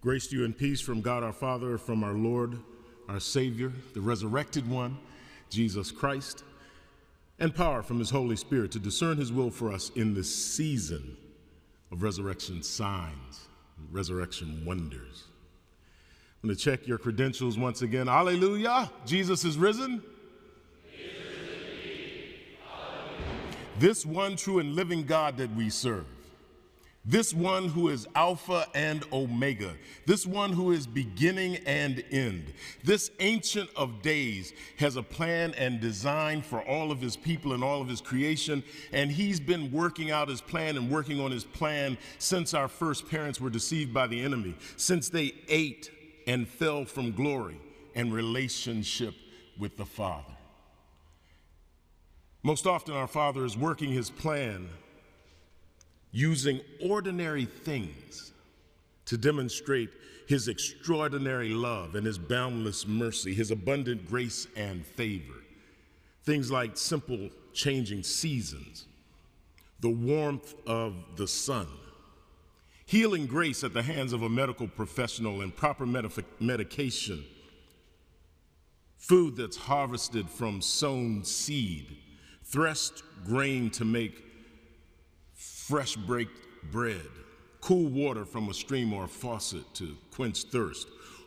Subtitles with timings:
[0.00, 2.58] Grace to you and peace from God our Father, from our Lord,
[3.08, 4.98] our Savior, the resurrected one,
[5.50, 6.44] Jesus Christ,
[7.38, 11.16] and power from his Holy Spirit to discern his will for us in this season
[11.90, 13.48] of resurrection signs,
[13.90, 15.24] resurrection wonders.
[16.42, 18.06] I'm going to check your credentials once again.
[18.06, 18.90] Hallelujah!
[19.06, 20.02] Jesus is risen.
[23.78, 26.06] This one true and living God that we serve
[27.06, 29.74] this one who is Alpha and Omega,
[30.06, 35.80] this one who is beginning and end, this Ancient of Days has a plan and
[35.80, 38.62] design for all of his people and all of his creation,
[38.92, 43.08] and he's been working out his plan and working on his plan since our first
[43.08, 45.90] parents were deceived by the enemy, since they ate
[46.26, 47.60] and fell from glory
[47.94, 49.14] and relationship
[49.56, 50.34] with the Father.
[52.42, 54.68] Most often, our Father is working his plan
[56.12, 58.32] using ordinary things
[59.06, 59.90] to demonstrate
[60.26, 65.34] his extraordinary love and his boundless mercy, his abundant grace and favor.
[66.24, 68.86] Things like simple changing seasons,
[69.80, 71.68] the warmth of the sun,
[72.86, 77.24] healing grace at the hands of a medical professional and proper medication,
[78.96, 81.96] food that's harvested from sown seed,
[82.42, 84.25] threshed grain to make
[85.68, 86.38] fresh baked
[86.70, 87.10] bread,
[87.60, 90.86] cool water from a stream or a faucet to quench thirst.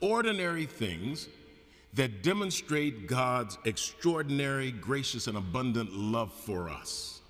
[0.00, 1.28] Ordinary things
[1.94, 7.20] that demonstrate God's extraordinary, gracious, and abundant love for us,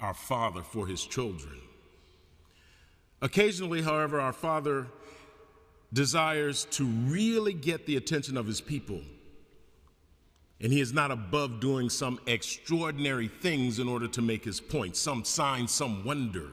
[0.00, 1.60] our Father for His children.
[3.22, 4.88] Occasionally, however, our Father
[5.92, 9.00] desires to really get the attention of His people
[10.60, 14.96] and he is not above doing some extraordinary things in order to make his point,
[14.96, 16.48] some sign, some wonder.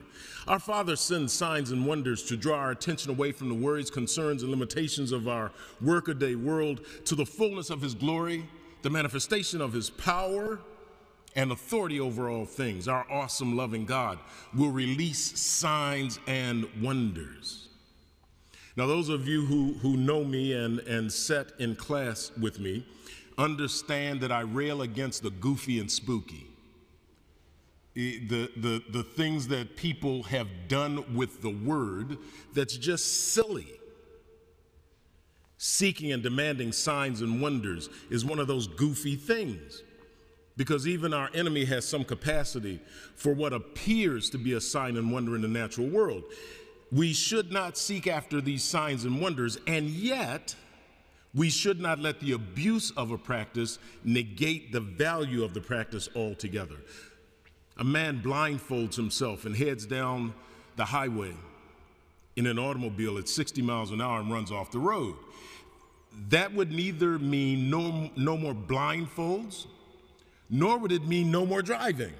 [0.46, 4.42] Our Father sends signs and wonders to draw our attention away from the worries, concerns,
[4.42, 8.48] and limitations of our workaday world to the fullness of his glory,
[8.82, 10.60] the manifestation of his power
[11.34, 12.86] and authority over all things.
[12.86, 14.20] Our awesome, loving God
[14.54, 17.68] will release signs and wonders.
[18.76, 22.86] Now, those of you who, who know me and, and sat in class with me,
[23.38, 26.46] understand that I rail against the goofy and spooky.
[27.94, 32.18] The, the, the things that people have done with the word
[32.54, 33.68] that's just silly.
[35.56, 39.82] Seeking and demanding signs and wonders is one of those goofy things
[40.56, 42.80] because even our enemy has some capacity
[43.14, 46.24] for what appears to be a sign and wonder in the natural world.
[46.90, 50.54] We should not seek after these signs and wonders, and yet,
[51.36, 56.08] we should not let the abuse of a practice negate the value of the practice
[56.16, 56.76] altogether.
[57.76, 60.32] A man blindfolds himself and heads down
[60.76, 61.34] the highway
[62.36, 65.14] in an automobile at 60 miles an hour and runs off the road.
[66.30, 69.66] That would neither mean no, no more blindfolds,
[70.48, 72.14] nor would it mean no more driving.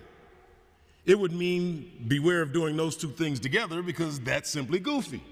[1.06, 5.22] It would mean beware of doing those two things together because that's simply goofy.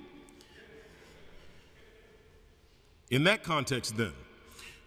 [3.11, 4.13] In that context, then,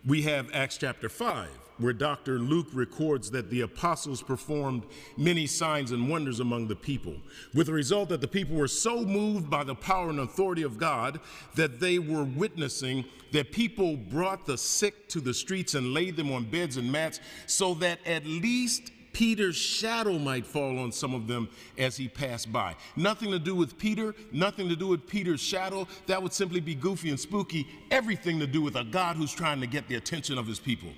[0.05, 2.39] we have Acts chapter 5, where Dr.
[2.39, 4.83] Luke records that the apostles performed
[5.17, 7.15] many signs and wonders among the people,
[7.53, 10.79] with the result that the people were so moved by the power and authority of
[10.79, 11.19] God
[11.55, 16.31] that they were witnessing that people brought the sick to the streets and laid them
[16.31, 21.25] on beds and mats so that at least Peter's shadow might fall on some of
[21.25, 22.75] them as he passed by.
[22.95, 25.87] Nothing to do with Peter, nothing to do with Peter's shadow.
[26.05, 27.67] That would simply be goofy and spooky.
[27.89, 30.89] Everything to do with a God who's trying to get the attention of his people.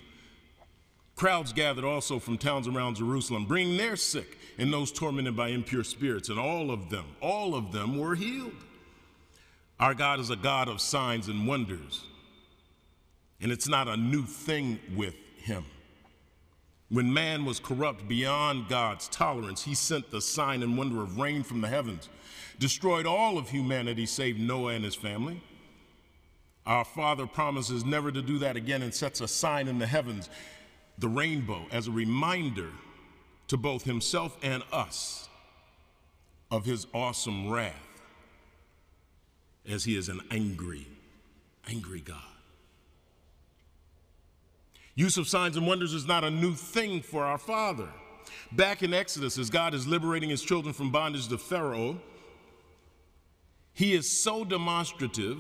[1.16, 5.86] Crowds gathered also from towns around Jerusalem, bringing their sick and those tormented by impure
[5.86, 8.52] spirits, and all of them, all of them were healed.
[9.80, 12.04] Our God is a God of signs and wonders,
[13.40, 15.64] and it's not a new thing with him.
[16.90, 21.44] When man was corrupt beyond God's tolerance, he sent the sign and wonder of rain
[21.44, 22.10] from the heavens,
[22.58, 25.42] destroyed all of humanity save Noah and his family.
[26.66, 30.30] Our Father promises never to do that again and sets a sign in the heavens,
[30.98, 32.72] the rainbow, as a reminder
[33.48, 35.30] to both himself and us
[36.52, 38.02] of his awesome wrath,
[39.68, 40.88] as he is an angry,
[41.68, 42.39] angry God.
[45.00, 47.88] Use of signs and wonders is not a new thing for our Father.
[48.52, 51.98] Back in Exodus, as God is liberating his children from bondage to Pharaoh,
[53.72, 55.38] he is so demonstrative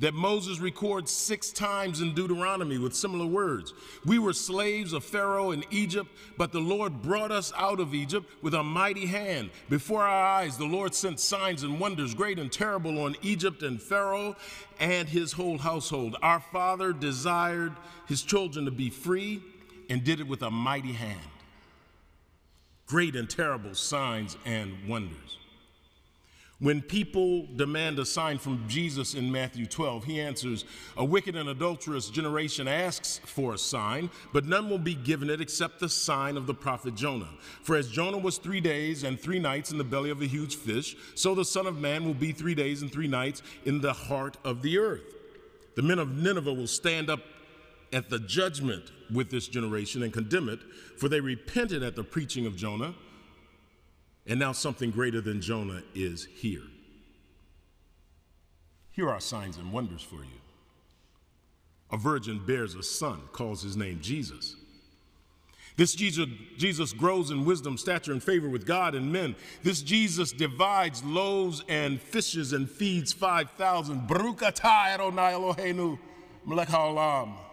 [0.00, 3.72] that Moses records six times in Deuteronomy with similar words.
[4.04, 8.30] We were slaves of Pharaoh in Egypt, but the Lord brought us out of Egypt
[8.42, 9.50] with a mighty hand.
[9.68, 13.82] Before our eyes, the Lord sent signs and wonders, great and terrible, on Egypt and
[13.82, 14.36] Pharaoh
[14.78, 16.16] and his whole household.
[16.22, 17.72] Our father desired
[18.06, 19.42] his children to be free
[19.90, 21.20] and did it with a mighty hand.
[22.86, 25.38] Great and terrible signs and wonders.
[26.60, 30.64] When people demand a sign from Jesus in Matthew 12, he answers,
[30.96, 35.40] A wicked and adulterous generation asks for a sign, but none will be given it
[35.40, 37.28] except the sign of the prophet Jonah.
[37.62, 40.56] For as Jonah was three days and three nights in the belly of a huge
[40.56, 43.92] fish, so the Son of Man will be three days and three nights in the
[43.92, 45.14] heart of the earth.
[45.76, 47.20] The men of Nineveh will stand up
[47.92, 50.58] at the judgment with this generation and condemn it,
[50.96, 52.96] for they repented at the preaching of Jonah
[54.28, 56.62] and now something greater than Jonah is here.
[58.90, 60.40] Here are signs and wonders for you.
[61.90, 64.54] A virgin bears a son, calls his name Jesus.
[65.76, 66.26] This Jesus,
[66.56, 69.36] Jesus grows in wisdom, stature, and favor with God and men.
[69.62, 74.08] This Jesus divides loaves and fishes and feeds 5,000.
[74.08, 75.98] Baruch atah Adonai Eloheinu
[76.44, 77.47] melech haolam.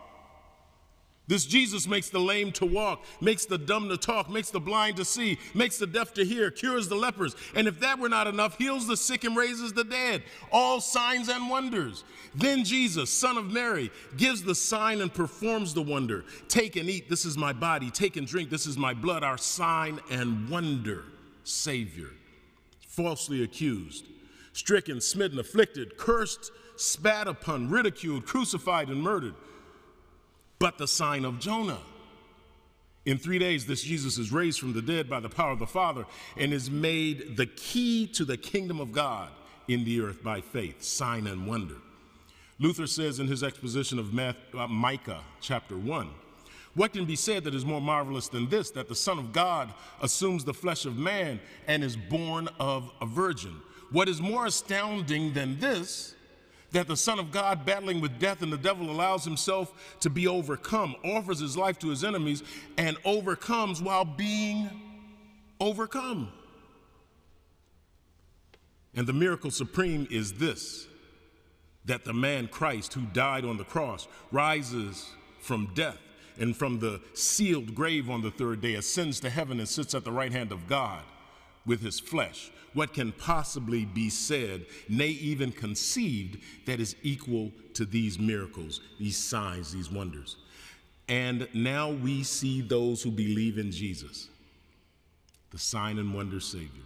[1.28, 4.98] This Jesus makes the lame to walk, makes the dumb to talk, makes the blind
[4.98, 8.28] to see, makes the deaf to hear, cures the lepers, and if that were not
[8.28, 10.22] enough, heals the sick and raises the dead.
[10.52, 12.04] All signs and wonders.
[12.36, 16.26] Then Jesus, son of Mary, gives the sign and performs the wonder.
[16.48, 17.90] Take and eat, this is my body.
[17.90, 21.06] Take and drink, this is my blood, our sign and wonder.
[21.44, 22.12] Savior,
[22.88, 24.06] falsely accused,
[24.54, 29.34] stricken, smitten, afflicted, cursed, spat upon, ridiculed, crucified, and murdered
[30.60, 31.80] but the sign of Jonah.
[33.06, 35.68] In three days, this Jesus is raised from the dead by the power of the
[35.68, 36.06] Father
[36.38, 39.30] and is made the key to the kingdom of God
[39.68, 41.76] in the earth by faith, sign and wonder.
[42.60, 46.10] Luther says in his exposition of uh, Micah chapter 1
[46.74, 49.72] What can be said that is more marvelous than this, that the Son of God
[50.02, 53.56] assumes the flesh of man and is born of a virgin?
[53.92, 56.16] What is more astounding than this
[56.72, 60.28] that the Son of God, battling with death and the devil, allows himself to be
[60.28, 62.44] overcome, offers his life to his enemies,
[62.78, 64.70] and overcomes while being
[65.60, 66.32] overcome.
[68.96, 70.88] And the miracle supreme is this
[71.86, 75.08] that the man Christ, who died on the cross, rises
[75.40, 76.00] from death
[76.40, 80.04] and from the sealed grave on the third day, ascends to heaven and sits at
[80.04, 81.04] the right hand of God
[81.66, 87.86] with his flesh what can possibly be said, nay, even conceived, that is equal to
[87.86, 90.36] these miracles, these signs, these wonders.
[91.08, 94.28] And now we see those who believe in Jesus,
[95.52, 96.84] the sign and wonder Savior,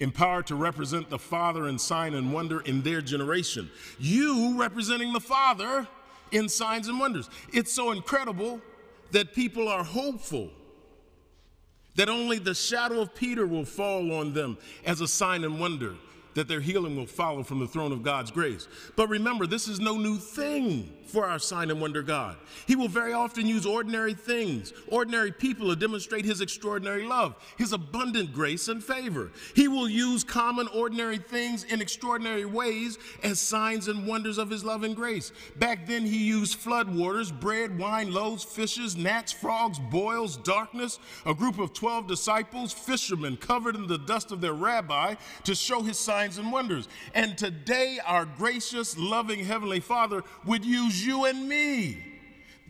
[0.00, 3.70] empowered to represent the Father in sign and wonder in their generation.
[3.98, 5.86] You representing the Father
[6.30, 7.28] in signs and wonders.
[7.52, 8.62] It's so incredible
[9.10, 10.50] that people are hopeful
[11.96, 15.94] that only the shadow of Peter will fall on them as a sign and wonder
[16.34, 18.68] that their healing will follow from the throne of God's grace.
[18.96, 22.36] But remember, this is no new thing for our sign and wonder God.
[22.66, 27.72] He will very often use ordinary things, ordinary people to demonstrate his extraordinary love, his
[27.72, 29.30] abundant grace and favor.
[29.54, 34.64] He will use common, ordinary things in extraordinary ways as signs and wonders of his
[34.64, 35.32] love and grace.
[35.56, 41.34] Back then, he used flood waters, bread, wine, loaves, fishes, gnats, frogs, boils, darkness, a
[41.34, 45.14] group of 12 disciples, fishermen covered in the dust of their rabbi
[45.44, 46.88] to show his signs and wonders.
[47.14, 52.11] And today, our gracious, loving Heavenly Father would use you and me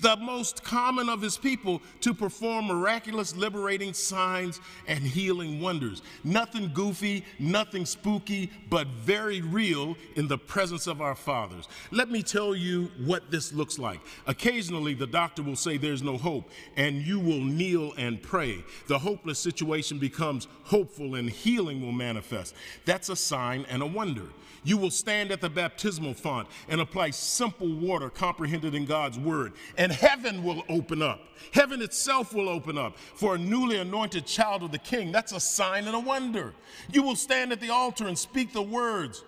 [0.02, 6.02] the most common of his people, to perform miraculous, liberating signs and healing wonders.
[6.24, 11.68] Nothing goofy, nothing spooky, but very real in the presence of our fathers.
[11.90, 14.00] Let me tell you what this looks like.
[14.26, 18.64] Occasionally, the doctor will say there's no hope, and you will kneel and pray.
[18.88, 22.54] The hopeless situation becomes hopeful, and healing will manifest.
[22.84, 24.26] That's a sign and a wonder.
[24.64, 29.54] You will stand at the baptismal font and apply simple water comprehended in God's word,
[29.92, 31.20] heaven will open up.
[31.52, 35.12] Heaven itself will open up for a newly anointed child of the king.
[35.12, 36.54] That's a sign and a wonder.
[36.92, 39.24] You will stand at the altar and speak the words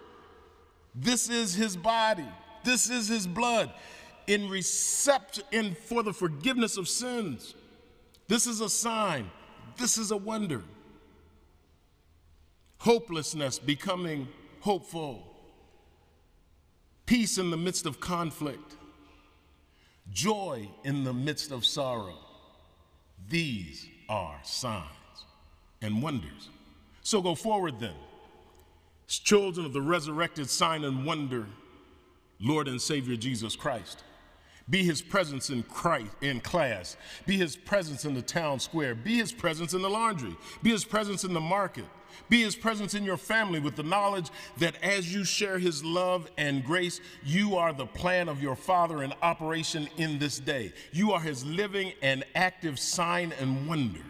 [0.95, 2.29] This is his body,
[2.65, 3.73] this is his blood,
[4.27, 7.55] in recept in for the forgiveness of sins.
[8.29, 9.31] This is a sign,
[9.77, 10.63] this is a wonder.
[12.79, 14.29] Hopelessness becoming
[14.61, 15.23] hopeful,
[17.07, 18.77] peace in the midst of conflict,
[20.13, 22.19] joy in the midst of sorrow.
[23.29, 24.89] These are signs
[25.83, 26.51] and wonders.
[27.03, 27.95] So go forward then,
[29.09, 31.47] as children of the resurrected sign and wonder
[32.41, 34.03] Lord and Savior Jesus Christ.
[34.71, 36.97] Be his presence in Christ in class.
[37.27, 38.95] Be his presence in the town square.
[38.95, 40.35] Be his presence in the laundry.
[40.63, 41.85] Be his presence in the market.
[42.31, 46.31] Be his presence in your family with the knowledge that as you share his love
[46.39, 50.73] and grace, you are the plan of your Father in operation in this day.
[50.93, 54.01] You are his living and active sign and wonder.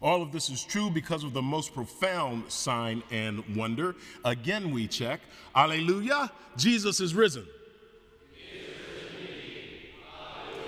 [0.00, 3.96] All of this is true because of the most profound sign and wonder.
[4.24, 5.20] Again, we check.
[5.56, 7.46] Alleluia, Jesus is risen.